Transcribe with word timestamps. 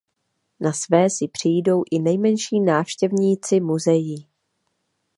Na 0.59 0.73
své 0.73 1.09
si 1.09 1.27
přijdou 1.27 1.83
i 1.91 1.99
nejmenší 1.99 2.59
návštěvníci 2.59 3.59
muzeí. 3.59 4.27